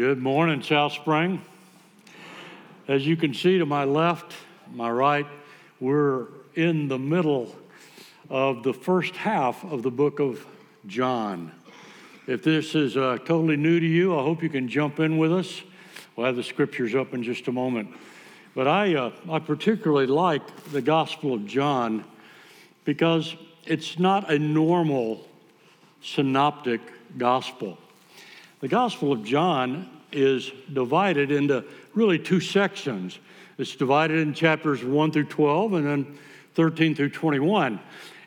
[0.00, 1.42] Good morning, South Spring.
[2.88, 4.32] As you can see to my left,
[4.72, 5.26] my right,
[5.78, 7.54] we're in the middle
[8.30, 10.46] of the first half of the book of
[10.86, 11.52] John.
[12.26, 15.34] If this is uh, totally new to you, I hope you can jump in with
[15.34, 15.60] us.
[16.16, 17.90] We'll have the scriptures up in just a moment.
[18.54, 22.06] But I, uh, I particularly like the Gospel of John
[22.86, 23.36] because
[23.66, 25.28] it's not a normal
[26.00, 26.80] synoptic
[27.18, 27.76] gospel.
[28.60, 33.18] The Gospel of John is divided into really two sections.
[33.56, 36.18] It's divided in chapters 1 through 12 and then
[36.54, 37.80] 13 through 21.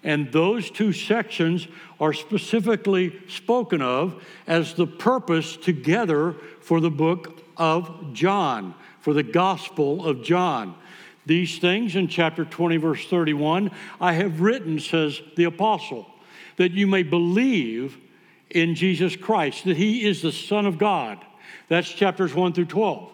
[0.04, 1.68] And those two sections
[2.00, 9.24] are specifically spoken of as the purpose together for the book of John, for the
[9.24, 10.74] Gospel of John.
[11.28, 13.70] These things in chapter 20, verse 31,
[14.02, 16.10] I have written, says the apostle,
[16.58, 17.98] that you may believe
[18.54, 21.20] in Jesus Christ, that he is the Son of God.
[21.68, 23.12] That's chapters 1 through 12.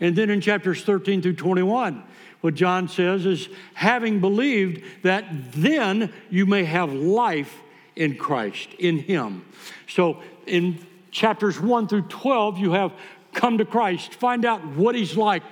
[0.00, 2.02] And then in chapters 13 through 21,
[2.40, 7.56] what John says is, having believed that then you may have life
[7.94, 9.44] in Christ, in Him.
[9.88, 12.92] So in chapters 1 through 12, you have
[13.32, 15.42] come to Christ, find out what He's like,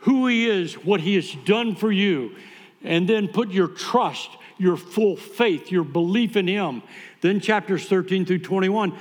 [0.00, 2.36] who He is, what He has done for you,
[2.82, 6.82] and then put your trust, your full faith, your belief in Him.
[7.20, 8.96] Then chapters 13 through 21,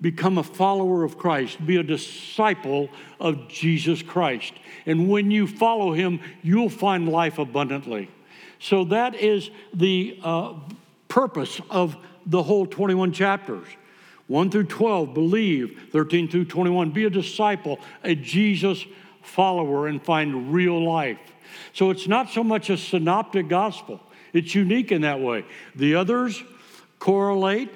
[0.00, 2.88] become a follower of Christ, be a disciple
[3.20, 4.52] of Jesus Christ.
[4.86, 8.08] And when you follow him, you'll find life abundantly.
[8.60, 10.54] So that is the uh,
[11.08, 13.66] purpose of the whole 21 chapters.
[14.26, 15.88] 1 through 12, believe.
[15.92, 18.84] 13 through 21, be a disciple, a Jesus
[19.22, 21.18] follower, and find real life.
[21.72, 24.00] So it's not so much a synoptic gospel,
[24.32, 25.44] it's unique in that way.
[25.74, 26.42] The others
[26.98, 27.70] correlate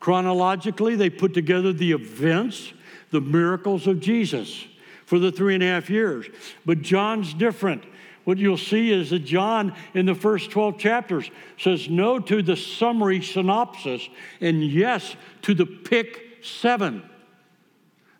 [0.00, 2.72] Chronologically, they put together the events,
[3.10, 4.64] the miracles of Jesus
[5.04, 6.26] for the three and a half years.
[6.64, 7.84] But John's different.
[8.24, 12.56] What you'll see is that John, in the first 12 chapters, says no to the
[12.56, 14.08] summary synopsis
[14.40, 17.02] and yes to the pick seven.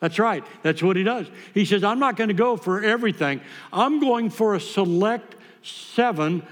[0.00, 0.44] That's right.
[0.62, 1.28] That's what he does.
[1.54, 3.40] He says, I'm not going to go for everything.
[3.72, 6.42] I'm going for a select seven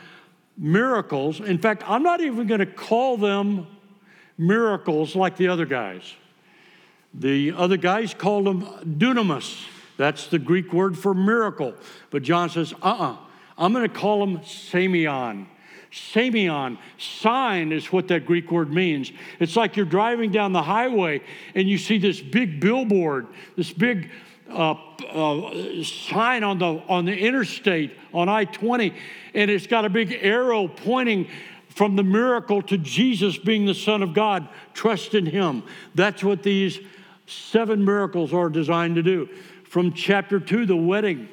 [0.59, 1.41] miracles.
[1.41, 3.67] In fact, I'm not even going to call them
[4.37, 6.15] miracles like the other guys.
[7.15, 8.63] The other guys called them
[8.99, 9.65] dunamis.
[9.97, 11.75] That's the Greek word for miracle.
[12.11, 13.13] But John says, uh uh-uh.
[13.13, 13.17] uh,
[13.57, 15.47] i am going to call them semeion.
[15.91, 19.11] Semeion, sign is what that Greek word means.
[19.41, 21.23] It's like you're driving down the highway
[21.55, 23.27] and you see this big billboard,
[23.57, 24.11] this big
[24.51, 24.75] uh,
[25.11, 28.95] uh, sign on the, on the interstate on I 20,
[29.35, 31.29] and it's got a big arrow pointing
[31.69, 35.63] from the miracle to Jesus being the Son of God, trust in Him.
[35.95, 36.81] That's what these
[37.27, 39.29] seven miracles are designed to do.
[39.65, 41.29] From chapter two, the wedding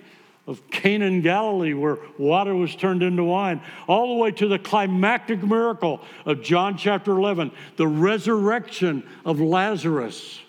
[0.48, 4.60] of Cana in Galilee, where water was turned into wine, all the way to the
[4.60, 10.40] climactic miracle of John chapter 11, the resurrection of Lazarus.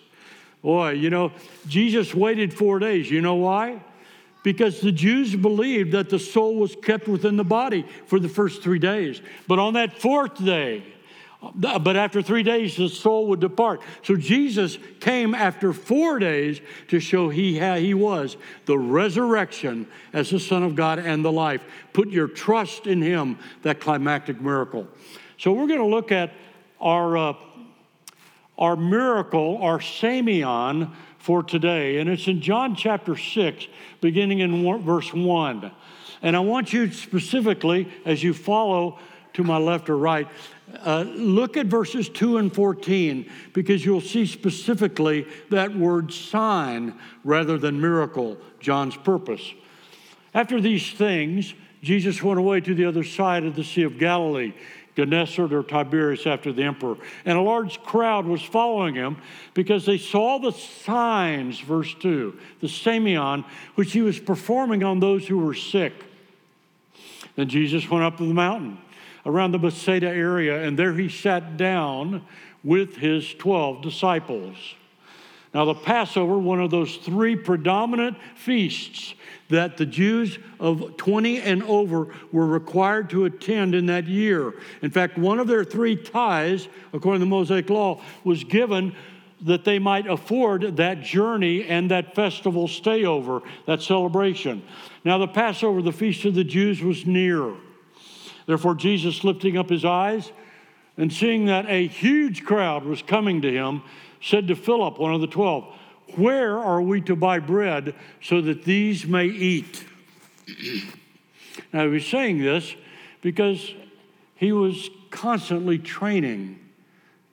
[0.67, 1.31] Boy, you know,
[1.69, 3.09] Jesus waited four days.
[3.09, 3.79] You know why?
[4.43, 8.63] because the Jews believed that the soul was kept within the body for the first
[8.63, 9.21] three days.
[9.45, 10.83] But on that fourth day,
[11.53, 13.81] but after three days, the soul would depart.
[14.03, 20.39] So Jesus came after four days to show he, he was the resurrection as the
[20.39, 21.63] Son of God and the life.
[21.91, 24.87] Put your trust in him, that climactic miracle.
[25.37, 26.33] So we're going to look at
[26.79, 27.33] our, uh,
[28.57, 31.97] our miracle, our semeion, for today.
[31.97, 33.67] And it's in John chapter 6,
[34.01, 35.71] beginning in verse 1.
[36.21, 38.99] And I want you specifically, as you follow
[39.33, 40.27] to my left or right,
[40.85, 47.57] uh, look at verses 2 and 14 because you'll see specifically that word sign rather
[47.57, 49.53] than miracle, John's purpose.
[50.33, 54.53] After these things, Jesus went away to the other side of the Sea of Galilee
[54.97, 56.97] Gennesaret or Tiberias after the emperor.
[57.23, 59.17] And a large crowd was following him
[59.53, 63.45] because they saw the signs, verse 2, the semeion,
[63.75, 65.93] which he was performing on those who were sick.
[67.35, 68.79] Then Jesus went up to the mountain
[69.23, 72.25] around the Bethsaida area, and there he sat down
[72.63, 74.55] with his 12 disciples.
[75.53, 79.15] Now, the Passover, one of those three predominant feasts
[79.49, 84.53] that the Jews of 20 and over were required to attend in that year.
[84.81, 88.93] In fact, one of their three tithes, according to the Mosaic Law, was given
[89.41, 94.63] that they might afford that journey and that festival stay over, that celebration.
[95.05, 97.53] Now, the Passover, the feast of the Jews, was near.
[98.47, 100.31] Therefore, Jesus, lifting up his eyes
[100.97, 103.83] and seeing that a huge crowd was coming to him,
[104.21, 105.73] said to Philip, one of the twelve,
[106.15, 109.85] Where are we to buy bread so that these may eat?
[111.73, 112.75] now, he was saying this
[113.21, 113.73] because
[114.35, 116.59] he was constantly training,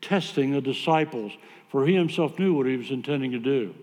[0.00, 1.32] testing the disciples,
[1.68, 3.74] for he himself knew what he was intending to do.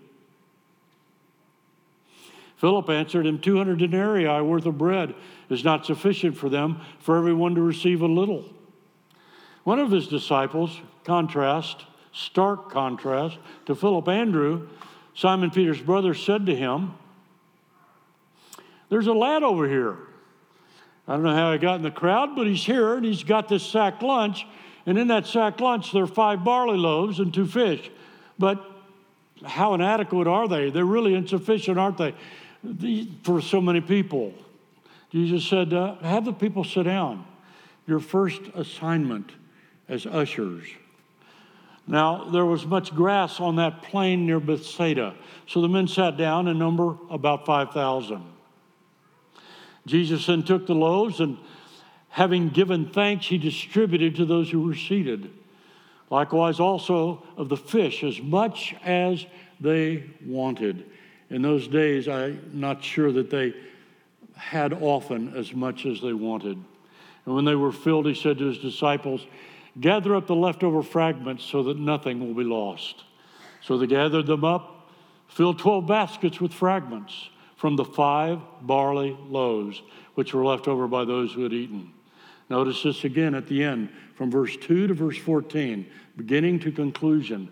[2.56, 5.16] Philip answered him, 200 denarii worth of bread
[5.50, 8.44] is not sufficient for them, for everyone to receive a little.
[9.64, 14.68] One of his disciples, contrast, stark contrast to Philip, Andrew,
[15.14, 16.94] Simon Peter's brother, said to him,
[18.88, 19.96] There's a lad over here.
[21.08, 23.48] I don't know how he got in the crowd, but he's here and he's got
[23.48, 24.46] this sack lunch.
[24.86, 27.90] And in that sack lunch, there are five barley loaves and two fish.
[28.38, 28.64] But
[29.44, 30.70] how inadequate are they?
[30.70, 32.14] They're really insufficient, aren't they?
[33.22, 34.32] for so many people.
[35.10, 37.26] Jesus said, uh, Have the people sit down.
[37.86, 39.32] Your first assignment
[39.88, 40.68] as ushers.
[41.86, 45.14] Now, there was much grass on that plain near Bethsaida.
[45.46, 48.22] So the men sat down in number about 5,000.
[49.86, 51.38] Jesus then took the loaves and,
[52.08, 55.30] having given thanks, he distributed to those who were seated.
[56.08, 59.26] Likewise, also of the fish, as much as
[59.60, 60.84] they wanted.
[61.30, 63.54] In those days, I'm not sure that they
[64.36, 66.62] had often as much as they wanted.
[67.24, 69.26] And when they were filled, he said to his disciples,
[69.80, 73.04] Gather up the leftover fragments so that nothing will be lost.
[73.62, 74.90] So they gathered them up,
[75.28, 79.80] filled 12 baskets with fragments from the five barley loaves,
[80.14, 81.92] which were left over by those who had eaten.
[82.50, 85.86] Notice this again at the end, from verse 2 to verse 14,
[86.16, 87.48] beginning to conclusion.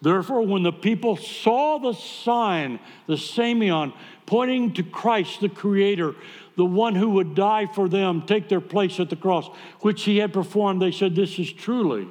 [0.00, 3.92] Therefore, when the people saw the sign, the Semeion,
[4.24, 6.14] pointing to Christ, the Creator,
[6.60, 9.48] the one who would die for them, take their place at the cross,
[9.80, 12.06] which he had performed, they said, This is truly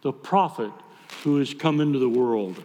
[0.00, 0.72] the prophet
[1.22, 2.62] who has come into the world.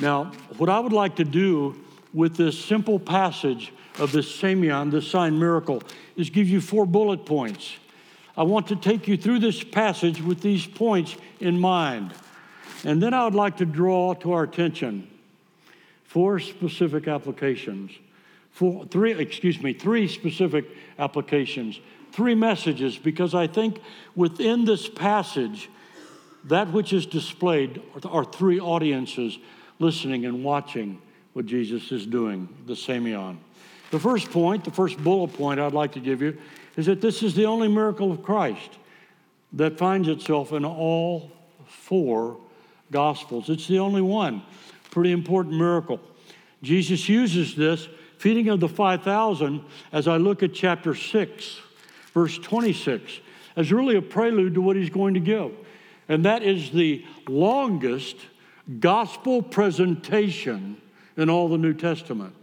[0.00, 1.82] Now, what I would like to do
[2.12, 5.82] with this simple passage of this Semeion, this sign miracle,
[6.14, 7.76] is give you four bullet points.
[8.36, 12.12] I want to take you through this passage with these points in mind.
[12.84, 15.08] And then I would like to draw to our attention
[16.04, 17.92] four specific applications.
[18.54, 20.64] Four, three, excuse me, three specific
[20.96, 21.80] applications,
[22.12, 23.80] three messages, because I think
[24.14, 25.68] within this passage,
[26.44, 29.38] that which is displayed are three audiences
[29.80, 31.02] listening and watching
[31.32, 33.38] what Jesus is doing, the Semeion.
[33.90, 36.38] The first point, the first bullet point I'd like to give you,
[36.76, 38.78] is that this is the only miracle of Christ
[39.54, 41.32] that finds itself in all
[41.66, 42.38] four
[42.92, 43.48] Gospels.
[43.48, 44.42] It's the only one.
[44.92, 46.00] Pretty important miracle.
[46.62, 47.88] Jesus uses this
[48.24, 49.62] feeding of the 5,000
[49.92, 51.60] as I look at chapter 6,
[52.14, 53.20] verse 26,
[53.54, 55.52] as really a prelude to what he's going to give.
[56.08, 58.16] And that is the longest
[58.80, 60.80] gospel presentation
[61.18, 62.34] in all the New Testament.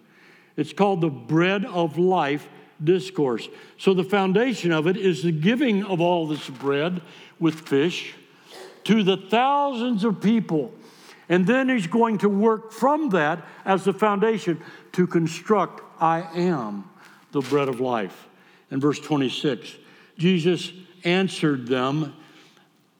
[0.56, 2.48] It's called the Bread of Life
[2.84, 3.50] Discourse.
[3.80, 7.02] So the foundation of it is the giving of all this bread
[7.40, 8.14] with fish
[8.84, 10.76] to the thousands of people.
[11.32, 14.62] And then he's going to work from that as the foundation
[14.92, 16.90] to construct I am
[17.32, 18.28] the bread of life.
[18.70, 19.78] In verse 26,
[20.18, 20.74] Jesus
[21.06, 22.14] answered them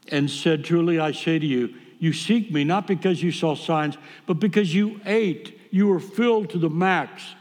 [0.08, 3.98] and said, Truly I say to you, you seek me not because you saw signs,
[4.26, 5.60] but because you ate.
[5.70, 7.36] You were filled to the max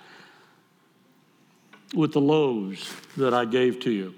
[1.94, 4.16] with the loaves that I gave to you.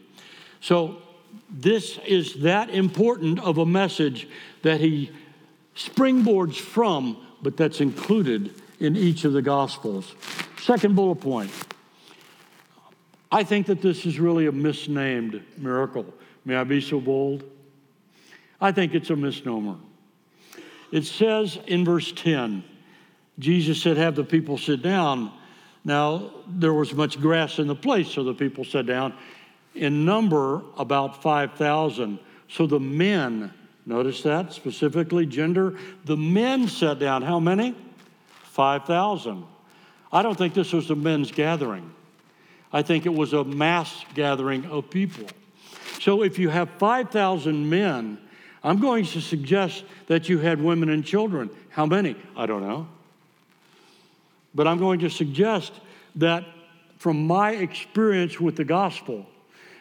[0.63, 1.03] So
[1.51, 4.27] this is that important of a message
[4.63, 5.11] that he
[5.77, 10.15] springboards from, but that's included in each of the Gospels.
[10.61, 11.51] Second bullet point
[13.31, 16.05] I think that this is really a misnamed miracle.
[16.45, 17.43] May I be so bold?
[18.61, 19.77] I think it's a misnomer.
[20.93, 22.63] It says in verse 10,
[23.39, 25.33] Jesus said, Have the people sit down.
[25.85, 29.15] Now, there was much grass in the place, so the people sat down
[29.75, 32.19] in number about 5,000.
[32.49, 33.53] So the men,
[33.87, 37.23] notice that specifically gender, the men sat down.
[37.23, 37.75] How many?
[38.45, 39.45] 5,000.
[40.13, 41.91] I don't think this was a men's gathering.
[42.73, 45.27] I think it was a mass gathering of people.
[46.01, 48.19] So if you have 5,000 men,
[48.65, 51.51] I'm going to suggest that you had women and children.
[51.71, 52.17] How many?
[52.37, 52.89] I don't know.
[54.55, 55.73] But I'm going to suggest
[56.17, 56.45] that
[56.99, 59.27] from my experience with the gospel,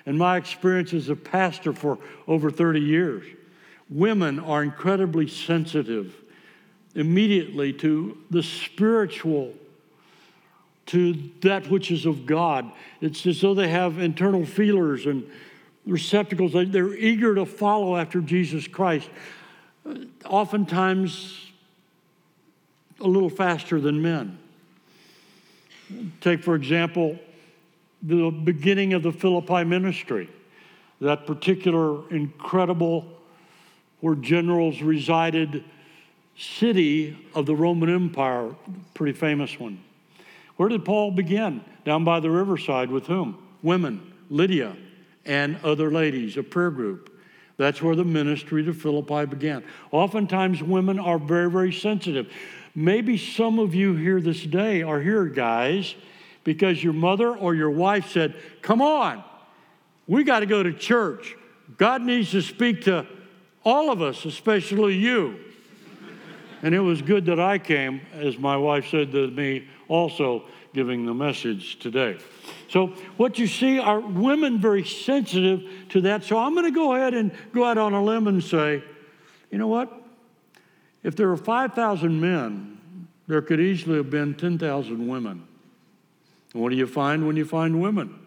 [0.05, 3.25] and my experience as a pastor for over 30 years,
[3.91, 6.15] women are incredibly sensitive
[6.95, 9.53] immediately to the spiritual,
[10.87, 12.71] to that which is of God.
[12.99, 15.29] It's as though they have internal feelers and
[15.85, 16.53] receptacles.
[16.53, 19.09] They're eager to follow after Jesus Christ.
[19.85, 19.95] Uh,
[20.25, 21.51] oftentimes,
[22.99, 24.37] a little faster than men.
[26.21, 27.19] Take, for example,
[28.03, 30.29] the beginning of the Philippi ministry,
[30.99, 33.05] that particular incredible,
[34.01, 35.63] where generals resided,
[36.37, 38.53] city of the Roman Empire,
[38.93, 39.81] pretty famous one.
[40.57, 41.63] Where did Paul begin?
[41.85, 43.41] Down by the riverside with whom?
[43.63, 44.75] Women, Lydia,
[45.25, 47.07] and other ladies, a prayer group.
[47.57, 49.63] That's where the ministry to Philippi began.
[49.91, 52.31] Oftentimes, women are very, very sensitive.
[52.73, 55.93] Maybe some of you here this day are here, guys,
[56.43, 59.23] because your mother or your wife said, Come on,
[60.07, 61.35] we got to go to church.
[61.77, 63.05] God needs to speak to
[63.63, 65.39] all of us, especially you.
[66.63, 71.05] and it was good that I came, as my wife said to me, also giving
[71.05, 72.17] the message today.
[72.69, 72.87] So,
[73.17, 76.23] what you see are women very sensitive to that.
[76.23, 78.83] So, I'm going to go ahead and go out on a limb and say,
[79.51, 79.91] you know what?
[81.03, 85.47] If there were 5,000 men, there could easily have been 10,000 women.
[86.53, 88.19] And what do you find when you find women?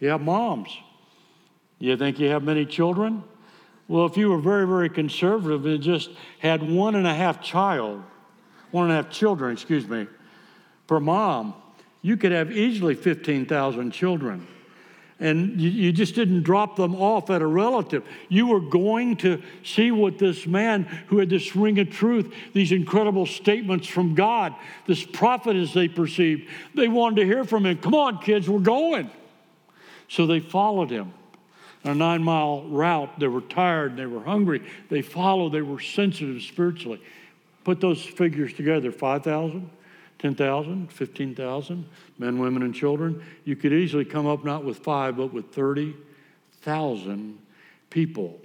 [0.00, 0.76] You have moms.
[1.78, 3.24] You think you have many children?
[3.92, 6.08] Well, if you were very, very conservative and just
[6.38, 8.02] had one and a half child,
[8.70, 10.06] one and a half children, excuse me,
[10.86, 11.52] per mom,
[12.00, 14.46] you could have easily 15,000 children
[15.20, 18.02] and you, you, just didn't drop them off at a relative.
[18.30, 22.72] You were going to see what this man who had this ring of truth, these
[22.72, 24.54] incredible statements from God,
[24.86, 27.76] this prophet as they perceived, they wanted to hear from him.
[27.76, 29.10] Come on, kids, we're going.
[30.08, 31.12] So they followed him.
[31.84, 34.62] A nine mile route, they were tired, they were hungry.
[34.88, 37.00] They followed, they were sensitive spiritually.
[37.64, 39.70] Put those figures together 5,000,
[40.18, 41.84] 10,000, 15,000
[42.18, 47.38] men, women, and children, you could easily come up not with five, but with 30,000
[47.90, 48.40] people,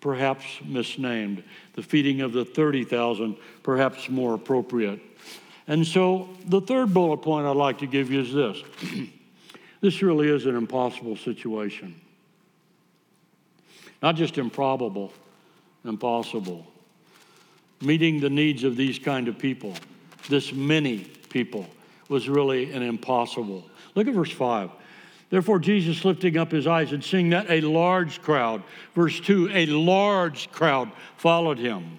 [0.00, 1.42] perhaps misnamed.
[1.74, 5.00] The feeding of the 30,000, perhaps more appropriate.
[5.66, 8.62] And so the third bullet point I'd like to give you is this
[9.80, 12.00] this really is an impossible situation.
[14.04, 15.14] Not just improbable,
[15.82, 16.66] impossible.
[17.80, 19.72] Meeting the needs of these kind of people
[20.28, 20.98] this many
[21.30, 21.66] people
[22.10, 23.64] was really an impossible.
[23.94, 24.70] Look at verse 5.
[25.30, 28.62] Therefore, Jesus lifting up his eyes and seeing that a large crowd,
[28.94, 31.98] verse 2, a large crowd followed him.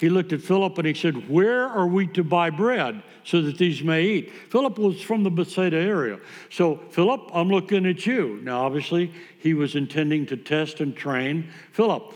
[0.00, 3.58] He looked at Philip and he said, Where are we to buy bread so that
[3.58, 4.32] these may eat?
[4.48, 6.18] Philip was from the Bethsaida area.
[6.48, 8.40] So, Philip, I'm looking at you.
[8.42, 12.14] Now, obviously, he was intending to test and train Philip.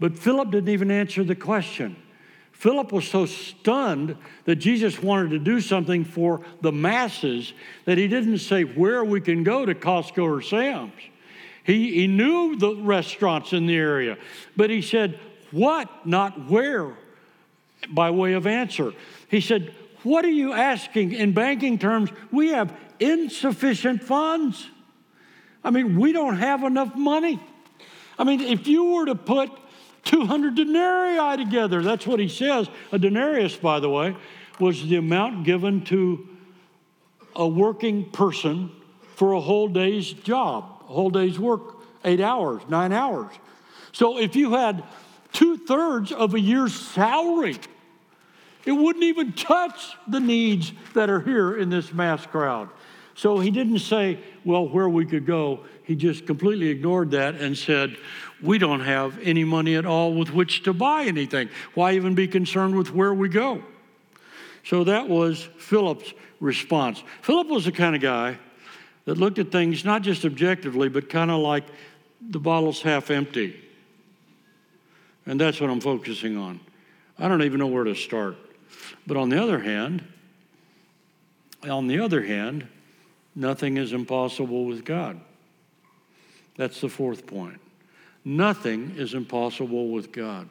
[0.00, 1.96] But Philip didn't even answer the question.
[2.52, 4.16] Philip was so stunned
[4.46, 7.52] that Jesus wanted to do something for the masses
[7.84, 10.94] that he didn't say where we can go to Costco or Sam's.
[11.64, 14.16] He, he knew the restaurants in the area,
[14.56, 16.96] but he said, What, not where,
[17.88, 18.92] by way of answer.
[19.28, 21.12] He said, What are you asking?
[21.12, 24.66] In banking terms, we have insufficient funds.
[25.62, 27.40] I mean, we don't have enough money.
[28.18, 29.50] I mean, if you were to put
[30.06, 31.82] 200 denarii together.
[31.82, 32.68] That's what he says.
[32.92, 34.16] A denarius, by the way,
[34.58, 36.26] was the amount given to
[37.34, 38.70] a working person
[39.16, 43.32] for a whole day's job, a whole day's work, eight hours, nine hours.
[43.92, 44.84] So if you had
[45.36, 47.58] two thirds of a year's salary,
[48.64, 52.70] it wouldn't even touch the needs that are here in this mass crowd.
[53.14, 55.60] So he didn't say, well, where we could go.
[55.84, 57.98] He just completely ignored that and said,
[58.42, 61.50] we don't have any money at all with which to buy anything.
[61.74, 63.62] Why even be concerned with where we go?
[64.64, 67.02] So that was Philip's response.
[67.20, 68.38] Philip was the kind of guy
[69.04, 71.64] that looked at things not just objectively, but kind of like
[72.20, 73.62] the bottle's half empty.
[75.26, 76.60] And that's what I'm focusing on.
[77.18, 78.36] I don't even know where to start.
[79.06, 80.04] But on the other hand,
[81.68, 82.66] on the other hand,
[83.34, 85.20] nothing is impossible with God.
[86.56, 87.60] That's the fourth point.
[88.24, 90.48] Nothing is impossible with God.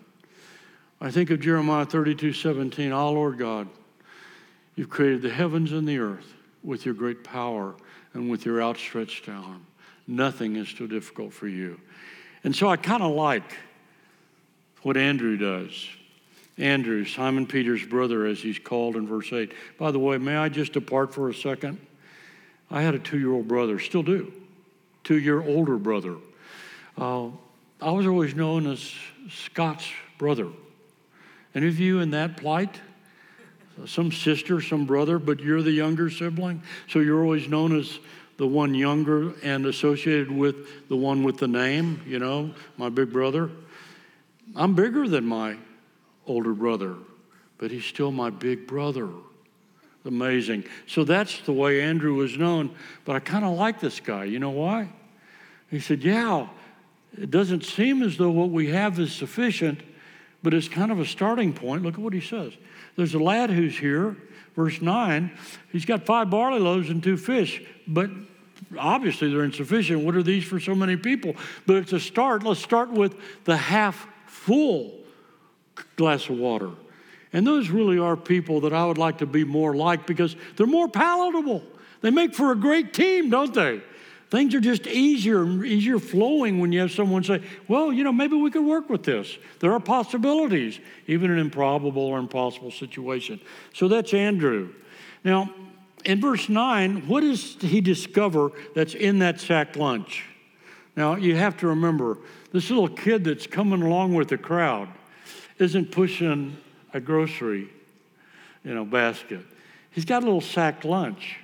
[1.02, 2.92] I think of Jeremiah 32 17.
[2.92, 3.68] Ah, Lord God,
[4.76, 7.76] you've created the heavens and the earth with your great power
[8.14, 9.66] and with your outstretched arm.
[10.08, 11.80] Nothing is too difficult for you.
[12.44, 13.58] And so I kind of like
[14.86, 15.90] what Andrew does.
[16.60, 19.52] Andrew, Simon Peter's brother, as he's called in verse 8.
[19.80, 21.84] By the way, may I just depart for a second?
[22.70, 24.32] I had a two year old brother, still do,
[25.04, 26.18] two year older brother.
[27.00, 27.30] Uh,
[27.82, 28.94] I was always known as
[29.28, 29.90] Scott's
[30.20, 30.50] brother.
[31.56, 32.80] Any of you in that plight?
[33.88, 37.98] Some sister, some brother, but you're the younger sibling, so you're always known as
[38.38, 43.12] the one younger and associated with the one with the name, you know, my big
[43.12, 43.50] brother.
[44.56, 45.58] I'm bigger than my
[46.28, 46.96] older brother,
[47.58, 49.10] but he's still my big brother.
[50.06, 50.66] Amazing.
[50.86, 52.76] So that's the way Andrew was known.
[53.06, 54.26] But I kind of like this guy.
[54.26, 54.90] You know why?
[55.72, 56.48] He said, Yeah,
[57.18, 59.82] it doesn't seem as though what we have is sufficient,
[60.44, 61.84] but it's kind of a starting point.
[61.84, 62.54] Look at what he says.
[62.96, 64.16] There's a lad who's here,
[64.56, 65.32] verse 9.
[65.72, 68.10] He's got five barley loaves and two fish, but
[68.78, 70.04] obviously they're insufficient.
[70.04, 71.36] What are these for so many people?
[71.66, 72.44] But it's a start.
[72.44, 74.08] Let's start with the half
[74.46, 74.94] full
[75.96, 76.70] glass of water.
[77.34, 80.68] And those really are people that I would like to be more like because they're
[80.68, 81.64] more palatable.
[82.02, 83.82] They make for a great team, don't they?
[84.30, 88.12] Things are just easier and easier flowing when you have someone say, Well, you know,
[88.12, 89.38] maybe we could work with this.
[89.60, 93.40] There are possibilities, even an improbable or impossible situation.
[93.74, 94.74] So that's Andrew.
[95.24, 95.54] Now,
[96.04, 100.24] in verse 9, what does he discover that's in that sack lunch?
[100.96, 102.18] Now, you have to remember,
[102.52, 104.88] this little kid that's coming along with the crowd
[105.60, 106.58] isn't pushing
[106.94, 107.70] a grocery,
[108.64, 109.42] you know, basket.
[109.92, 111.38] He's got a little sack lunch.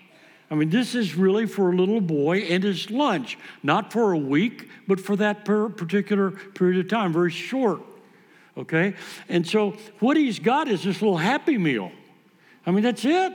[0.50, 4.18] I mean, this is really for a little boy and his lunch, not for a
[4.18, 7.82] week, but for that per particular period of time, very short.
[8.58, 8.96] Okay?
[9.30, 11.92] And so what he's got is this little happy meal.
[12.66, 13.34] I mean, that's it.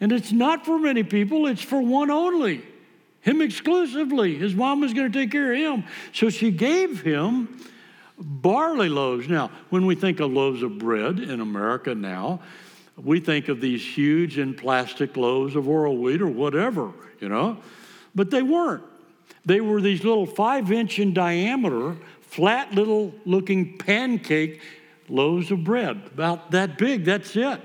[0.00, 2.64] And it's not for many people, it's for one only,
[3.22, 4.36] him exclusively.
[4.36, 5.84] His mom was going to take care of him.
[6.12, 7.58] So she gave him
[8.18, 9.28] barley loaves.
[9.28, 12.40] Now, when we think of loaves of bread in America now,
[12.96, 17.56] we think of these huge and plastic loaves of oral wheat or whatever, you know,
[18.14, 18.84] but they weren't.
[19.46, 24.60] They were these little five inch in diameter, flat little looking pancake
[25.08, 27.60] loaves of bread, about that big, that's it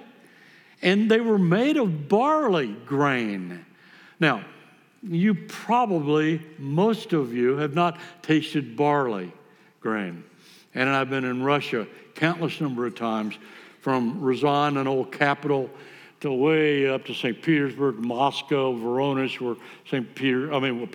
[0.82, 3.66] and they were made of barley grain.
[4.20, 4.44] Now,
[5.10, 9.32] you probably, most of you, have not tasted barley
[9.80, 10.24] grain.
[10.76, 13.38] And I've been in Russia countless number of times,
[13.82, 15.70] from Ryazan, an old capital,
[16.20, 17.42] to way up to St.
[17.42, 19.56] Petersburg, Moscow, Voronezh, where
[19.90, 20.16] St.
[20.16, 20.88] Peter, I mean,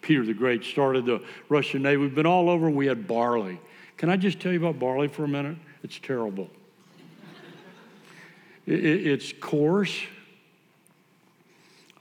[0.00, 1.96] Peter the Great started the Russian Navy.
[1.96, 3.60] We've been all over and we had barley.
[3.96, 5.56] Can I just tell you about barley for a minute?
[5.82, 6.48] It's terrible.
[8.66, 9.98] It's coarse.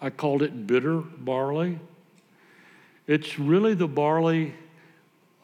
[0.02, 1.80] I called it bitter barley.
[3.08, 4.54] It's really the barley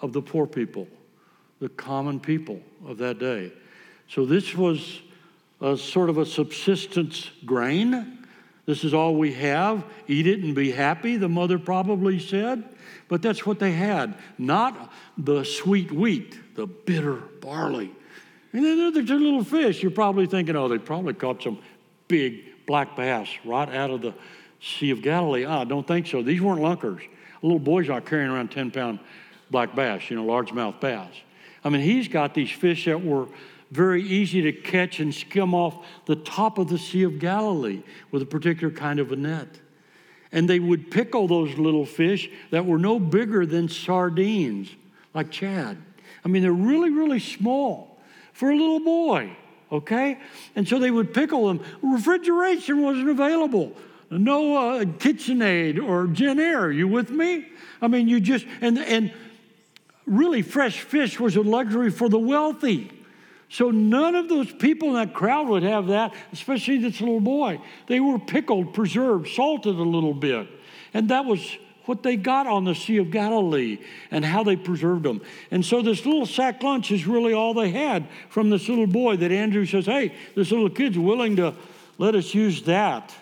[0.01, 0.87] of the poor people,
[1.59, 3.51] the common people of that day.
[4.09, 5.01] So this was
[5.61, 8.25] a sort of a subsistence grain.
[8.65, 9.83] This is all we have.
[10.07, 12.63] Eat it and be happy, the mother probably said.
[13.07, 17.91] But that's what they had, not the sweet wheat, the bitter barley.
[18.51, 19.81] And then there's a little fish.
[19.81, 21.59] You're probably thinking, oh, they probably caught some
[22.07, 24.13] big black bass right out of the
[24.63, 25.43] Sea of Galilee.
[25.45, 26.23] Ah, I don't think so.
[26.23, 27.01] These weren't lunkers.
[27.41, 28.99] Little boy's are carrying around 10 pound
[29.51, 31.11] black bass, you know, largemouth bass.
[31.63, 33.27] I mean, he's got these fish that were
[33.71, 38.21] very easy to catch and skim off the top of the Sea of Galilee with
[38.21, 39.59] a particular kind of a net.
[40.31, 44.69] And they would pickle those little fish that were no bigger than sardines,
[45.13, 45.77] like Chad.
[46.23, 47.99] I mean, they're really, really small
[48.31, 49.35] for a little boy,
[49.71, 50.19] okay?
[50.55, 51.61] And so they would pickle them.
[51.81, 53.75] Refrigeration wasn't available.
[54.19, 56.65] No uh, KitchenAid or Jenn-Air.
[56.65, 57.47] Are You with me?
[57.81, 59.11] I mean, you just, and, and
[60.05, 62.91] really fresh fish was a luxury for the wealthy.
[63.49, 67.61] So none of those people in that crowd would have that, especially this little boy.
[67.87, 70.47] They were pickled, preserved, salted a little bit.
[70.93, 75.03] And that was what they got on the Sea of Galilee and how they preserved
[75.03, 75.21] them.
[75.51, 79.17] And so this little sack lunch is really all they had from this little boy
[79.17, 81.53] that Andrew says, hey, this little kid's willing to
[81.97, 83.13] let us use that.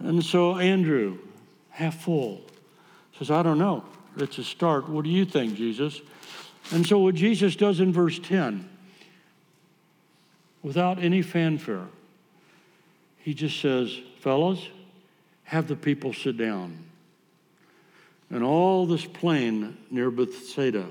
[0.00, 1.18] And so Andrew,
[1.70, 2.40] half full,
[3.18, 3.84] says, I don't know.
[4.16, 4.88] It's a start.
[4.88, 6.00] What do you think, Jesus?
[6.72, 8.68] And so what Jesus does in verse 10,
[10.62, 11.86] without any fanfare,
[13.18, 14.68] he just says, fellows,
[15.44, 16.84] have the people sit down
[18.30, 20.86] and all this plain near Bethsaida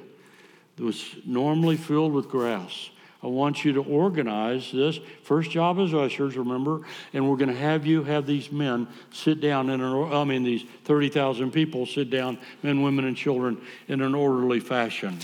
[0.78, 2.89] was normally filled with grass.
[3.21, 4.97] I want you to organize this.
[5.23, 6.82] First job as ushers, remember,
[7.13, 10.43] and we're going to have you have these men sit down in an, I mean,
[10.43, 15.19] these 30,000 people sit down, men, women, and children, in an orderly fashion.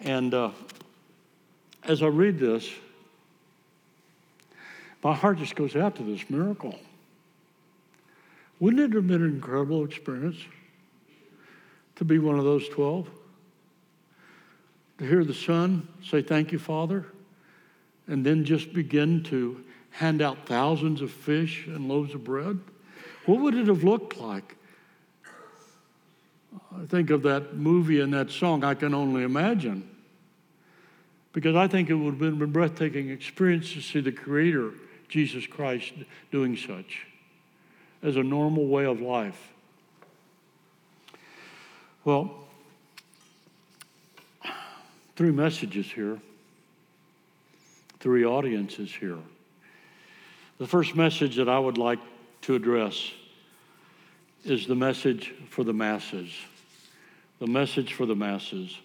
[0.00, 0.50] And uh,
[1.84, 2.70] as I read this,
[5.02, 6.78] my heart just goes out to this miracle.
[8.60, 10.36] Wouldn't it have been an incredible experience
[11.96, 13.08] to be one of those 12?
[14.98, 17.06] To hear the son say, Thank you, Father,
[18.06, 22.58] and then just begin to hand out thousands of fish and loaves of bread?
[23.26, 24.56] What would it have looked like?
[26.54, 29.88] I think of that movie and that song, I Can Only Imagine.
[31.32, 34.72] Because I think it would have been a breathtaking experience to see the Creator,
[35.08, 35.92] Jesus Christ,
[36.30, 37.06] doing such
[38.02, 39.52] as a normal way of life.
[42.04, 42.41] Well,
[45.16, 46.18] three messages here,
[48.00, 49.18] three audiences here.
[50.58, 51.98] The first message that I would like
[52.42, 53.12] to address
[54.44, 56.30] is the message for the masses.
[57.38, 58.76] The message for the masses.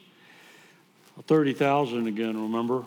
[1.28, 2.84] 30,000 again, remember?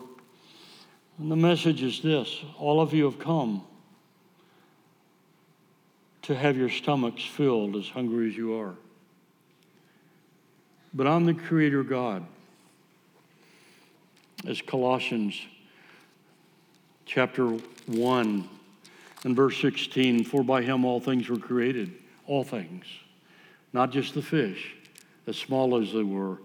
[1.19, 3.63] And the message is this all of you have come
[6.23, 8.75] to have your stomachs filled as hungry as you are.
[10.93, 12.25] But I'm the Creator God.
[14.47, 15.39] As Colossians
[17.05, 17.45] chapter
[17.85, 18.49] 1
[19.23, 21.93] and verse 16, for by him all things were created,
[22.25, 22.85] all things,
[23.71, 24.75] not just the fish,
[25.27, 26.39] as small as they were,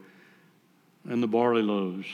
[1.09, 2.07] and the barley loaves,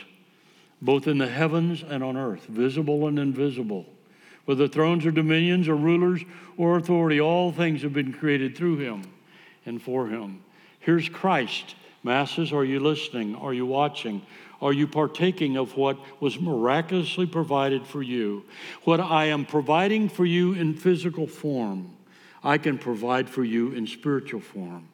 [0.80, 3.86] both in the heavens and on earth, visible and invisible.
[4.44, 6.22] Whether thrones or dominions or rulers
[6.56, 9.02] or authority, all things have been created through him
[9.66, 10.44] and for him.
[10.78, 11.74] Here's Christ.
[12.02, 13.36] Masses, are you listening?
[13.36, 14.22] Are you watching?
[14.60, 18.44] Are you partaking of what was miraculously provided for you?
[18.84, 21.96] What I am providing for you in physical form,
[22.42, 24.88] I can provide for you in spiritual form.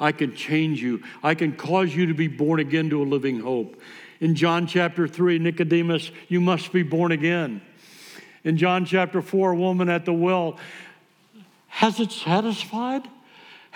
[0.00, 1.02] I can change you.
[1.22, 3.80] I can cause you to be born again to a living hope.
[4.20, 7.62] In John chapter 3, Nicodemus, you must be born again.
[8.44, 10.58] In John chapter 4, a woman at the well,
[11.68, 13.08] has it satisfied?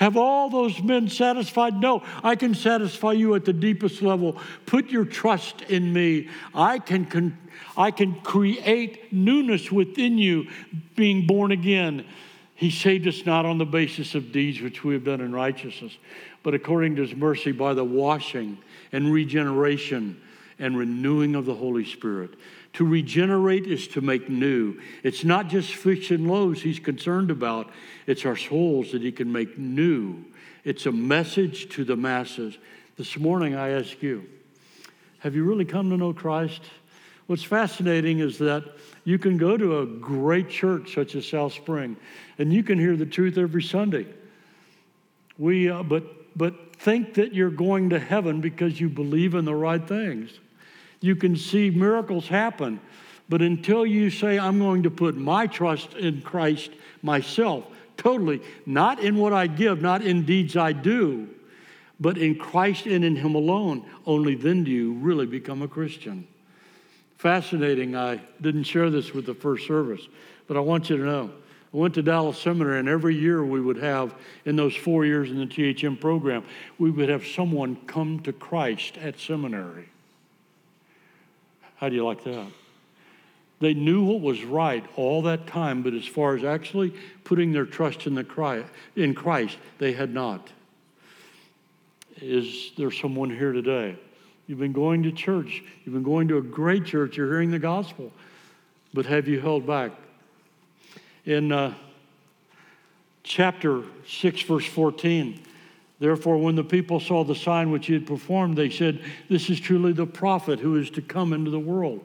[0.03, 1.81] Have all those men satisfied?
[1.81, 4.37] No, I can satisfy you at the deepest level.
[4.67, 6.29] Put your trust in me.
[6.53, 7.39] I can, con-
[7.77, 10.49] I can create newness within you,
[10.97, 12.05] being born again.
[12.57, 15.97] He saved us not on the basis of deeds which we have done in righteousness,
[16.43, 18.59] but according to his mercy by the washing
[18.91, 20.21] and regeneration
[20.59, 22.35] and renewing of the Holy Spirit.
[22.75, 24.81] To regenerate is to make new.
[25.03, 27.71] It's not just fish and loaves he's concerned about,
[28.07, 30.25] it's our souls that he can make new.
[30.65, 32.57] It's a message to the masses.
[32.97, 34.29] This morning, I ask you
[35.19, 36.63] have you really come to know Christ?
[37.27, 38.65] What's fascinating is that
[39.05, 41.97] you can go to a great church such as South Spring
[42.39, 44.07] and you can hear the truth every Sunday.
[45.39, 46.05] We, uh, but,
[46.37, 50.31] but think that you're going to heaven because you believe in the right things.
[51.01, 52.81] You can see miracles happen,
[53.29, 56.71] but until you say, I'm going to put my trust in Christ
[57.03, 57.65] myself,
[57.97, 61.29] totally, not in what I give, not in deeds I do,
[62.01, 66.27] but in Christ and in Him alone, only then do you really become a Christian.
[67.17, 67.95] Fascinating.
[67.95, 70.09] I didn't share this with the first service,
[70.49, 71.31] but I want you to know.
[71.73, 75.31] I went to Dallas Seminary, and every year we would have, in those four years
[75.31, 76.45] in the THM program,
[76.79, 79.89] we would have someone come to Christ at seminary.
[81.77, 82.47] How do you like that?
[83.61, 87.65] They knew what was right all that time, but as far as actually putting their
[87.65, 90.51] trust in, the Christ, in Christ, they had not.
[92.21, 93.97] Is there someone here today?
[94.47, 97.59] You've been going to church, you've been going to a great church, you're hearing the
[97.59, 98.13] gospel,
[98.93, 99.93] but have you held back?
[101.25, 101.75] In uh,
[103.23, 105.41] chapter 6, verse 14,
[106.01, 109.61] Therefore, when the people saw the sign which he had performed, they said, This is
[109.61, 112.03] truly the prophet who is to come into the world.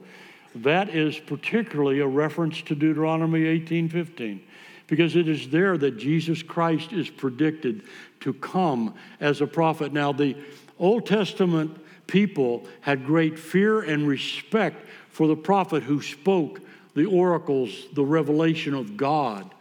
[0.53, 4.39] That is particularly a reference to Deuteronomy 18 15,
[4.85, 7.81] because it is there that Jesus Christ is predicted
[8.19, 9.93] to come as a prophet.
[9.93, 10.37] Now, the
[10.77, 11.75] Old Testament
[12.05, 16.61] people had great fear and respect for the prophet who spoke
[16.97, 19.53] the oracles, the revelation of God.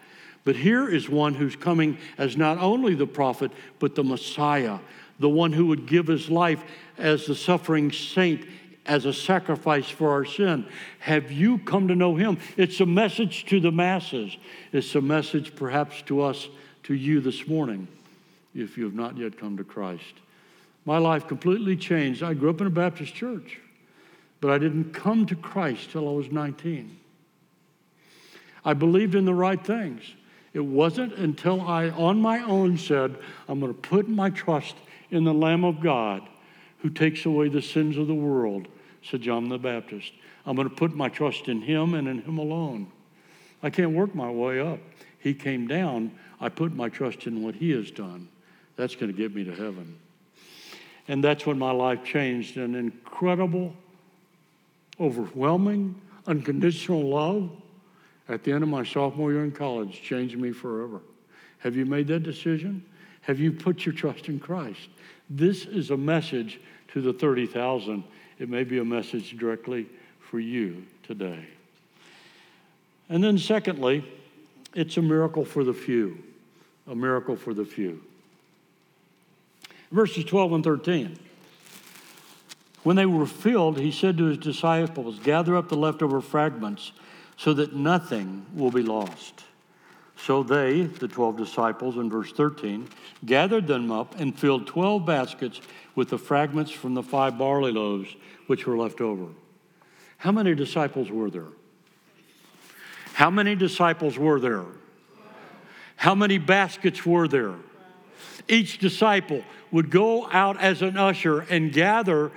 [0.44, 4.79] But here is one who's coming as not only the prophet, but the Messiah,
[5.20, 6.64] the one who would give his life
[6.96, 8.46] as the suffering saint,
[8.87, 10.66] as a sacrifice for our sin.
[11.01, 12.38] Have you come to know him?
[12.57, 14.35] It's a message to the masses.
[14.72, 16.49] It's a message perhaps to us,
[16.85, 17.87] to you this morning,
[18.55, 20.14] if you have not yet come to Christ.
[20.87, 22.22] My life completely changed.
[22.22, 23.59] I grew up in a Baptist church,
[24.40, 27.01] but I didn't come to Christ till I was 19.
[28.66, 30.02] I believed in the right things.
[30.52, 33.16] It wasn't until I, on my own, said,
[33.48, 34.74] I'm going to put my trust
[35.11, 36.29] in the Lamb of God
[36.79, 38.66] who takes away the sins of the world,
[39.02, 40.12] said John the Baptist.
[40.44, 42.88] I'm going to put my trust in him and in him alone.
[43.62, 44.81] I can't work my way up.
[45.20, 46.11] He came down.
[46.40, 48.29] I put my trust in what he has done.
[48.74, 49.96] That's going to get me to heaven.
[51.07, 53.74] And that's when my life changed an incredible,
[54.98, 57.50] overwhelming, unconditional love
[58.29, 61.01] at the end of my sophomore year in college changed me forever.
[61.59, 62.85] Have you made that decision?
[63.23, 64.89] Have you put your trust in Christ?
[65.29, 66.61] This is a message
[66.93, 68.05] to the 30,000,
[68.39, 69.87] it may be a message directly
[70.21, 71.47] for you today.
[73.09, 74.05] And then, secondly,
[74.75, 76.23] it's a miracle for the few.
[76.87, 78.03] A miracle for the few.
[79.91, 81.19] Verses 12 and 13.
[82.83, 86.93] When they were filled, he said to his disciples, Gather up the leftover fragments
[87.37, 89.44] so that nothing will be lost.
[90.16, 92.88] So they, the 12 disciples in verse 13,
[93.25, 95.61] gathered them up and filled 12 baskets
[95.94, 98.14] with the fragments from the five barley loaves
[98.46, 99.27] which were left over.
[100.18, 101.53] How many disciples were there?
[103.12, 104.64] How many disciples were there?
[105.96, 107.55] How many baskets were there?
[108.49, 112.31] Each disciple would go out as an usher and gather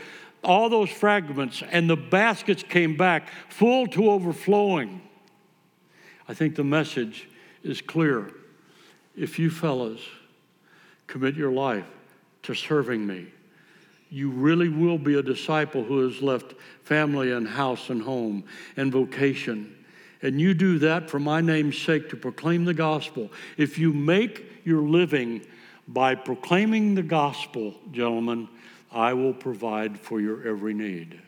[0.44, 5.02] all those fragments, and the baskets came back full to overflowing.
[6.28, 7.28] I think the message
[7.64, 8.32] is clear.
[9.18, 10.02] If you fellas
[11.08, 11.88] commit your life
[12.44, 13.28] to serving me,
[14.10, 18.44] you really will be a disciple who has left family and house and home
[18.78, 19.76] and vocation.
[20.22, 23.30] And you do that for my name's sake to proclaim the gospel.
[23.58, 25.46] If you make your living
[25.88, 28.48] by proclaiming the gospel, gentlemen,
[28.92, 31.20] I will provide for your every need.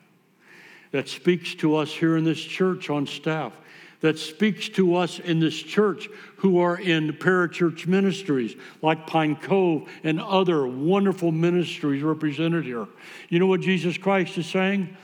[0.91, 3.53] That speaks to us here in this church on staff
[4.01, 9.89] that speaks to us in this church who are in parachurch ministries like Pine Cove
[10.03, 12.87] and other wonderful ministries represented here.
[13.29, 14.97] You know what Jesus Christ is saying?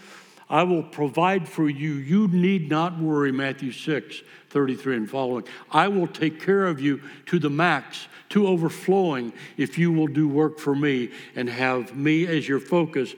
[0.49, 1.93] I will provide for you.
[1.93, 5.43] You need not worry, Matthew 6, 33 and following.
[5.71, 10.27] I will take care of you to the max, to overflowing, if you will do
[10.27, 13.13] work for me and have me as your focus,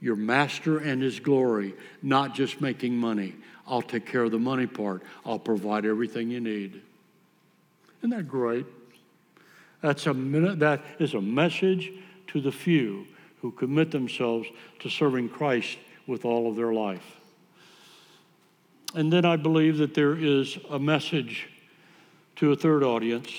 [0.00, 3.34] your master and his glory, not just making money.
[3.66, 5.02] I'll take care of the money part.
[5.24, 6.82] I'll provide everything you need.
[7.98, 8.66] Isn't that great?
[9.80, 11.92] That's a minute, that is a message
[12.28, 13.06] to the few
[13.40, 14.48] who commit themselves
[14.80, 17.20] to serving Christ with all of their life.
[18.96, 21.48] And then I believe that there is a message
[22.36, 23.30] to a third audience,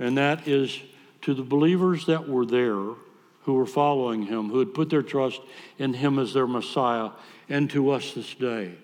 [0.00, 0.80] and that is
[1.22, 2.94] to the believers that were there
[3.42, 5.40] who were following him, who had put their trust
[5.78, 7.10] in him as their Messiah,
[7.48, 8.74] and to us this day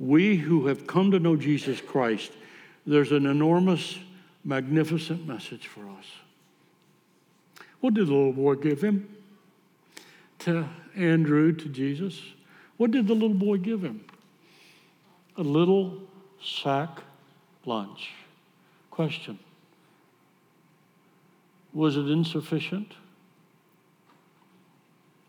[0.00, 2.32] we who have come to know Jesus Christ,
[2.86, 3.98] there's an enormous,
[4.42, 6.06] magnificent message for us.
[7.80, 9.14] What did the little boy give him?
[10.40, 12.18] To Andrew, to Jesus?
[12.78, 14.02] What did the little boy give him?
[15.40, 15.96] A little
[16.44, 17.00] sack
[17.64, 18.10] lunch.
[18.90, 19.38] Question
[21.72, 22.92] Was it insufficient?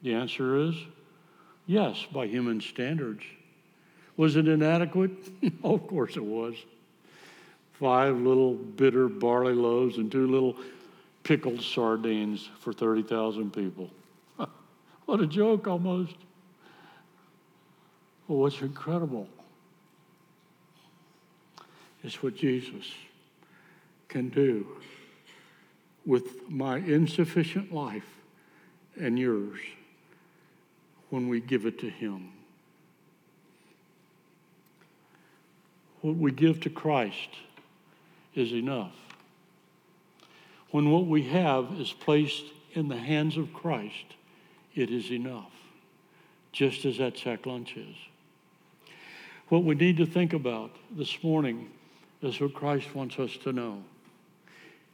[0.04, 0.76] The answer is
[1.65, 3.24] yes, by human standards.
[4.17, 5.12] Was it inadequate?
[5.63, 6.56] of course it was.
[7.71, 10.58] Five little bitter barley loaves and two little
[11.24, 13.89] pickled sardines for 30,000 people.
[15.06, 16.15] what a joke almost.
[18.28, 19.30] Well, what's incredible
[22.04, 22.92] is what Jesus
[24.08, 24.68] can do
[26.06, 28.18] with my insufficient life
[29.00, 29.60] and yours
[31.10, 32.32] when we give it to Him.
[36.02, 37.30] what we give to Christ
[38.36, 38.96] is enough.
[40.72, 44.16] When what we have is placed in the hands of Christ,
[44.74, 45.52] it is enough,
[46.52, 47.96] just as that sack lunch is.
[49.50, 51.70] What we need to think about this morning
[52.21, 53.84] is what Christ wants us to know.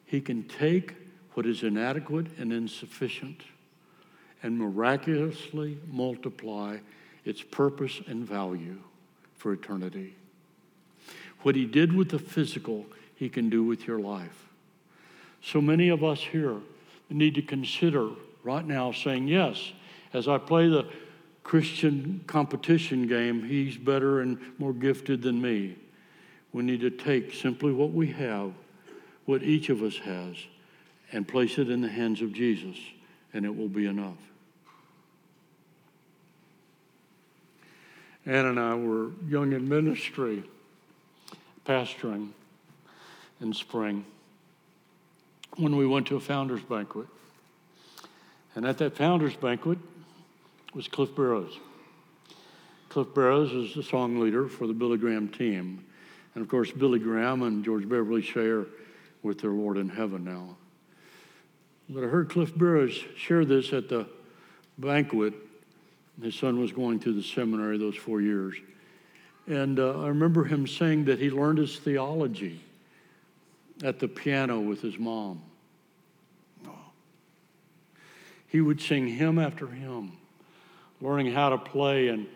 [0.06, 0.96] He can take
[1.34, 3.42] what is inadequate and insufficient
[4.42, 6.78] and miraculously multiply
[7.26, 8.78] its purpose and value
[9.36, 10.16] for eternity.
[11.42, 12.86] What he did with the physical,
[13.16, 14.48] he can do with your life.
[15.42, 16.56] So many of us here
[17.10, 18.10] need to consider
[18.44, 19.74] right now saying, Yes,
[20.14, 20.88] as I play the
[21.44, 25.76] Christian competition game, he's better and more gifted than me.
[26.58, 28.52] We need to take simply what we have,
[29.26, 30.38] what each of us has,
[31.12, 32.76] and place it in the hands of Jesus,
[33.32, 34.18] and it will be enough.
[38.26, 40.44] Ann and I were young in ministry
[41.64, 42.30] pastoring
[43.40, 44.04] in spring
[45.58, 47.06] when we went to a founders banquet.
[48.56, 49.78] And at that founders banquet
[50.74, 51.60] was Cliff Barrows.
[52.90, 55.84] Cliff Barrows is the song leader for the Billy Graham team.
[56.38, 58.64] And of course, Billy Graham and George Beverly Shea
[59.24, 60.56] with their Lord in heaven now.
[61.90, 64.08] But I heard Cliff Barrows share this at the
[64.78, 65.34] banquet.
[66.22, 68.56] His son was going through the seminary those four years.
[69.48, 72.62] And uh, I remember him saying that he learned his theology
[73.84, 75.42] at the piano with his mom.
[78.46, 80.12] He would sing hymn after hymn.
[81.02, 82.28] learning how to play and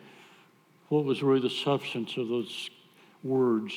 [0.90, 2.72] what was really the substance of those
[3.24, 3.76] words.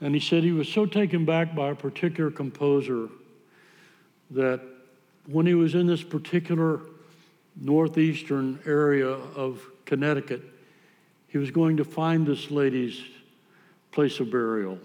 [0.00, 3.08] And he said he was so taken back by a particular composer
[4.30, 4.60] that
[5.26, 6.80] when he was in this particular
[7.60, 10.42] northeastern area of Connecticut,
[11.28, 13.02] he was going to find this lady's
[13.90, 14.78] place of burial.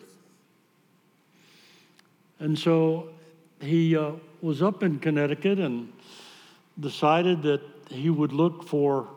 [2.39, 3.09] And so
[3.61, 5.91] he uh, was up in Connecticut and
[6.79, 9.07] decided that he would look for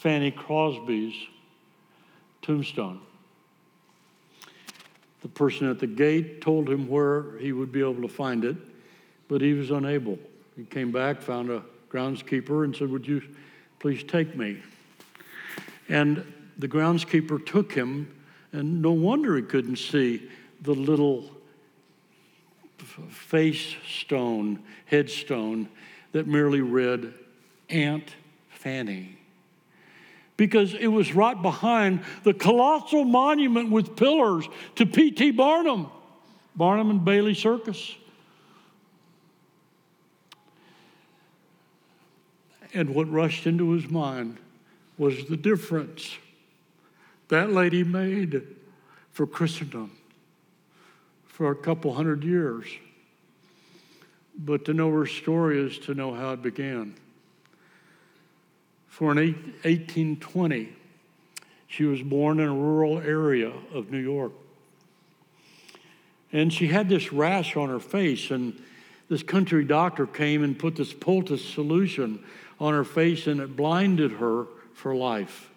[0.00, 1.14] Fanny Crosby's
[2.40, 3.00] tombstone.
[5.22, 8.56] The person at the gate told him where he would be able to find it,
[9.28, 10.18] but he was unable.
[10.56, 13.22] He came back, found a groundskeeper, and said, Would you
[13.78, 14.58] please take me?
[15.88, 16.24] And
[16.58, 18.12] the groundskeeper took him,
[18.52, 20.28] and no wonder he couldn't see
[20.60, 21.30] the little
[23.08, 25.68] face stone, headstone
[26.12, 27.14] that merely read
[27.70, 28.16] Aunt
[28.50, 29.18] Fanny.
[30.42, 35.30] Because it was right behind the colossal monument with pillars to P.T.
[35.30, 35.88] Barnum,
[36.56, 37.94] Barnum and Bailey Circus.
[42.74, 44.38] And what rushed into his mind
[44.98, 46.16] was the difference
[47.28, 48.42] that lady made
[49.12, 49.92] for Christendom
[51.24, 52.66] for a couple hundred years.
[54.36, 56.96] But to know her story is to know how it began.
[58.92, 60.68] For in 1820,
[61.66, 64.32] she was born in a rural area of New York.
[66.30, 68.62] And she had this rash on her face, and
[69.08, 72.22] this country doctor came and put this poultice solution
[72.60, 75.48] on her face, and it blinded her for life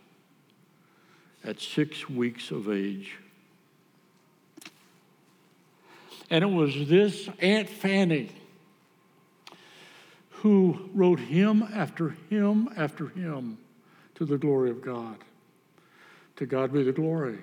[1.43, 3.17] at six weeks of age.
[6.29, 8.31] And it was this Aunt Fanny
[10.41, 13.57] who wrote hymn after hymn after hymn
[14.15, 15.17] to the glory of God.
[16.37, 17.39] To God be the glory.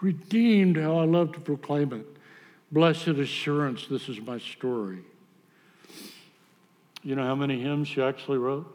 [0.00, 2.06] Redeemed, how I love to proclaim it.
[2.70, 4.98] Blessed assurance, this is my story.
[7.02, 8.66] You know how many hymns she actually wrote?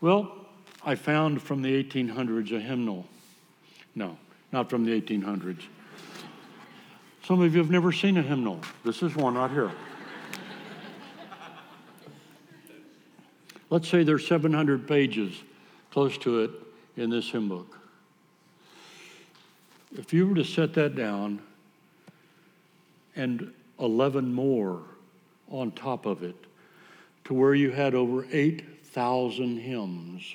[0.00, 0.46] Well,
[0.84, 3.06] I found from the 1800s a hymnal.
[3.94, 4.18] No,
[4.52, 5.62] not from the 1800s.
[7.24, 8.60] Some of you have never seen a hymnal.
[8.84, 9.72] This is one right here.
[13.70, 15.34] Let's say there's 700 pages
[15.90, 16.50] close to it
[16.96, 17.78] in this hymn book.
[19.96, 21.40] If you were to set that down
[23.14, 24.82] and 11 more
[25.48, 26.36] on top of it,
[27.24, 30.34] to where you had over 8,000 hymns,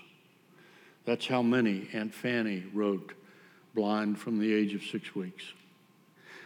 [1.05, 3.13] that's how many Aunt Fanny wrote
[3.75, 5.43] blind from the age of six weeks.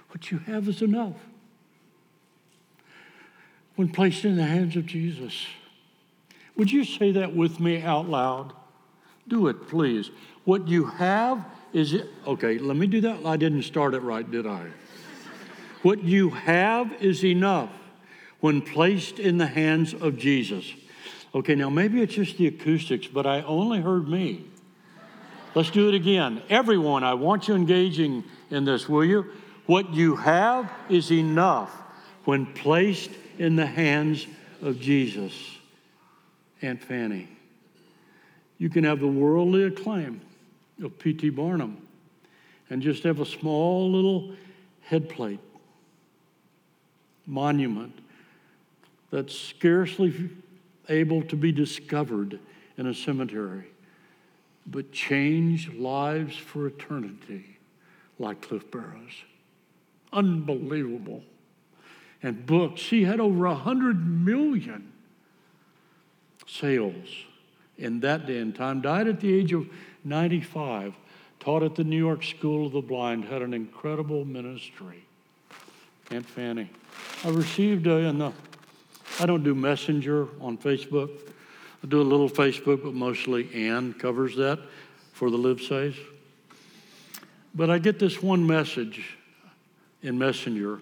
[0.09, 1.15] What you have is enough.
[3.75, 5.47] When placed in the hands of Jesus.
[6.55, 8.53] Would you say that with me out loud?
[9.27, 10.11] Do it, please.
[10.45, 12.09] What you have is it.
[12.27, 13.25] Okay, let me do that.
[13.25, 14.67] I didn't start it right, did I?
[15.81, 17.69] what you have is enough
[18.39, 20.73] when placed in the hands of Jesus.
[21.35, 24.45] Okay, now maybe it's just the acoustics, but I only heard me.
[25.55, 26.41] Let's do it again.
[26.49, 29.31] Everyone, I want you engaging in this, will you?
[29.65, 31.71] What you have is enough
[32.25, 34.25] when placed in the hands
[34.61, 35.52] of Jesus.
[36.63, 37.27] Aunt Fanny.
[38.57, 40.21] You can have the worldly acclaim
[40.81, 41.29] of P.T.
[41.31, 41.85] Barnum
[42.69, 44.33] and just have a small little
[44.89, 45.39] headplate
[47.27, 47.99] monument
[49.11, 50.29] that's scarcely
[50.89, 52.39] able to be discovered
[52.77, 53.65] in a cemetery,
[54.65, 57.57] but change lives for eternity
[58.19, 59.23] like Cliff Barrows.
[60.11, 61.23] Unbelievable.
[62.21, 64.92] And books, she had over a hundred million
[66.53, 67.07] sales
[67.77, 69.67] in that day and time, died at the age of
[70.03, 70.93] 95,
[71.39, 75.03] taught at the New York School of the Blind, had an incredible ministry.
[76.11, 76.69] Aunt Fanny.
[77.23, 78.31] I received uh, in the,
[79.19, 81.09] I don't do Messenger on Facebook.
[81.83, 84.59] I do a little Facebook, but mostly Ann covers that
[85.13, 85.97] for the Live.
[87.55, 89.17] But I get this one message
[90.01, 90.81] in Messenger,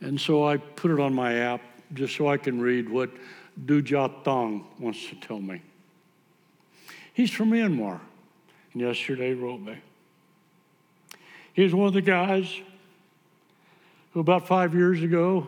[0.00, 1.62] and so I put it on my app
[1.94, 3.10] just so I can read what
[3.64, 5.62] Duja Thong wants to tell me.
[7.12, 8.00] He's from Myanmar,
[8.72, 9.76] and yesterday wrote me.
[11.52, 12.50] He's one of the guys
[14.12, 15.46] who, about five years ago,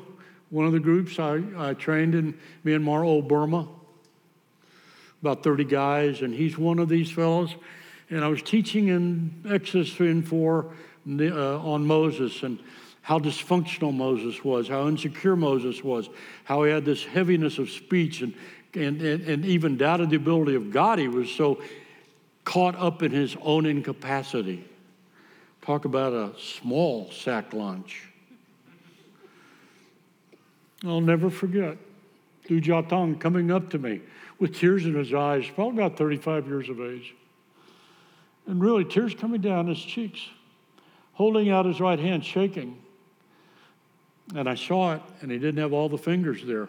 [0.51, 3.69] one of the groups I, I trained in Myanmar, Old Burma,
[5.23, 7.55] about 30 guys, and he's one of these fellows.
[8.11, 10.67] And I was teaching in Exodus 3 and 4
[11.09, 12.59] uh, on Moses, and
[13.03, 16.09] how dysfunctional Moses was, how insecure Moses was,
[16.45, 18.35] how he had this heaviness of speech and
[18.75, 20.99] and, and, and even doubted the ability of God.
[20.99, 21.63] He was so
[22.45, 24.65] caught up in his own incapacity.
[25.61, 28.09] Talk about a small sack lunch.
[30.85, 31.77] I'll never forget
[32.49, 34.01] Du Jiatang coming up to me
[34.41, 37.15] with tears in his eyes, probably about 35 years of age.
[38.49, 40.21] And really, tears coming down his cheeks,
[41.13, 42.82] holding out his right hand, shaking.
[44.35, 46.69] And I saw it, and he didn't have all the fingers there.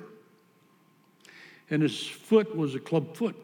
[1.70, 3.36] And his foot was a club foot.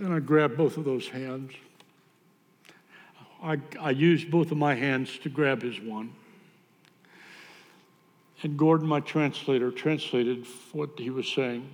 [0.00, 1.52] And I grabbed both of those hands.
[3.42, 6.12] I, I used both of my hands to grab his one.
[8.42, 11.68] And Gordon, my translator, translated what he was saying.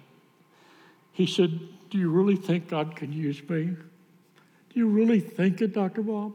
[1.13, 3.65] He said, Do you really think God can use me?
[3.67, 6.03] Do you really think it, Dr.
[6.03, 6.33] Bob?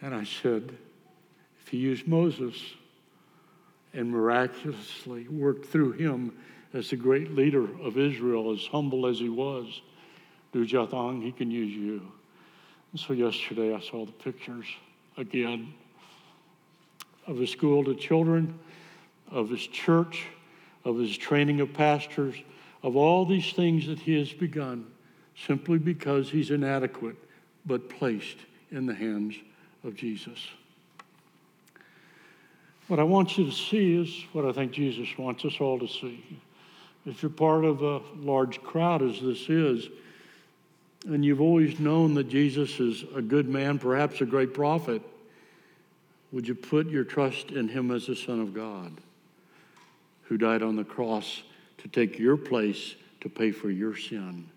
[0.00, 0.76] And I said,
[1.70, 2.54] he used Moses
[3.92, 6.36] and miraculously worked through him
[6.74, 9.80] as the great leader of Israel, as humble as he was,
[10.52, 12.02] Du Jiatang, he can use you.
[12.92, 14.66] And so yesterday I saw the pictures
[15.16, 15.72] again
[17.26, 18.58] of his school to children,
[19.30, 20.26] of his church,
[20.84, 22.34] of his training of pastors,
[22.82, 24.86] of all these things that he has begun
[25.46, 27.16] simply because he's inadequate
[27.66, 28.38] but placed
[28.70, 29.36] in the hands
[29.84, 30.38] of Jesus.
[32.88, 35.86] What I want you to see is what I think Jesus wants us all to
[35.86, 36.24] see.
[37.04, 39.88] If you're part of a large crowd, as this is,
[41.06, 45.02] and you've always known that Jesus is a good man, perhaps a great prophet,
[46.32, 49.00] would you put your trust in him as the Son of God
[50.22, 51.42] who died on the cross
[51.78, 54.48] to take your place to pay for your sin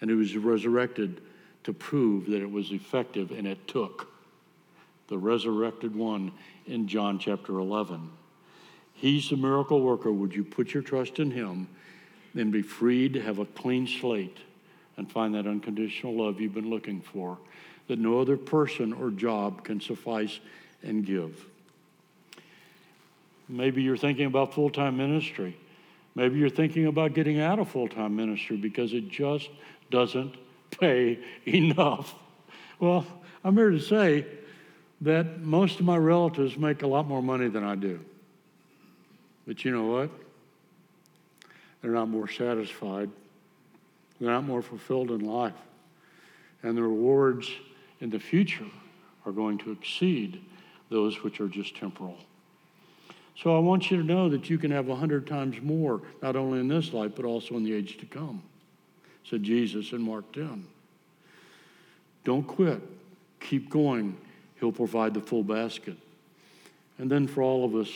[0.00, 1.20] and who was resurrected
[1.64, 4.08] to prove that it was effective and it took
[5.08, 6.32] the resurrected one
[6.66, 8.10] in John chapter 11.
[8.94, 10.12] He's the miracle worker.
[10.12, 11.68] Would you put your trust in him
[12.34, 14.38] and be freed to have a clean slate
[14.96, 17.38] and find that unconditional love you've been looking for
[17.88, 20.40] that no other person or job can suffice
[20.82, 21.46] and give.
[23.48, 25.56] Maybe you're thinking about full time ministry.
[26.14, 29.50] Maybe you're thinking about getting out of full time ministry because it just
[29.90, 30.36] doesn't
[30.70, 32.14] pay enough.
[32.78, 33.06] Well,
[33.44, 34.26] I'm here to say
[35.02, 38.00] that most of my relatives make a lot more money than I do.
[39.46, 40.10] But you know what?
[41.80, 43.10] They're not more satisfied,
[44.20, 45.54] they're not more fulfilled in life.
[46.62, 47.50] And the rewards
[48.00, 48.66] in the future
[49.26, 50.40] are going to exceed
[50.90, 52.18] those which are just temporal.
[53.36, 56.36] So I want you to know that you can have a hundred times more, not
[56.36, 58.42] only in this life, but also in the age to come,
[59.28, 60.64] said Jesus in Mark 10.
[62.22, 62.80] Don't quit.
[63.40, 64.16] Keep going.
[64.62, 65.96] He'll provide the full basket.
[66.96, 67.90] And then for all of us,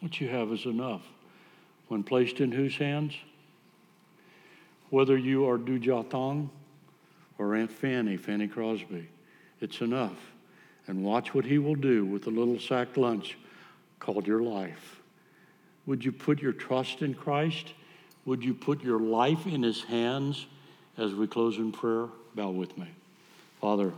[0.00, 1.02] what you have is enough.
[1.86, 3.14] When placed in whose hands?
[4.88, 5.78] Whether you are Du
[7.38, 9.06] or Aunt Fanny, Fanny Crosby,
[9.60, 10.18] it's enough.
[10.88, 13.38] And watch what he will do with the little sack lunch
[14.00, 15.00] called your life.
[15.86, 17.74] Would you put your trust in Christ?
[18.24, 20.48] Would you put your life in his hands
[20.98, 22.08] as we close in prayer?
[22.34, 22.88] Bow with me.
[23.60, 23.92] Father,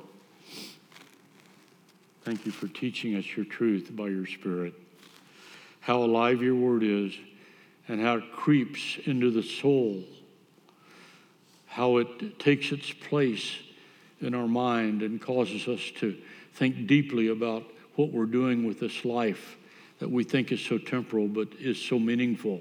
[2.24, 4.74] thank you for teaching us your truth by your Spirit.
[5.78, 7.12] How alive your word is
[7.86, 10.02] and how it creeps into the soul,
[11.66, 13.54] how it takes its place
[14.20, 16.16] in our mind and causes us to
[16.54, 17.62] think deeply about
[17.94, 19.56] what we're doing with this life
[20.00, 22.60] that we think is so temporal but is so meaningful.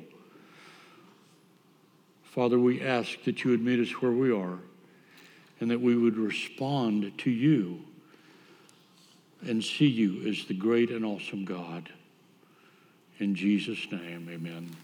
[2.25, 4.59] Father, we ask that you would meet us where we are
[5.61, 7.79] and that we would respond to you
[9.47, 11.89] and see you as the great and awesome God.
[13.19, 14.75] In Jesus' name, amen.